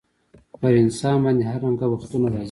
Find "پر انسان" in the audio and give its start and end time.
0.61-1.17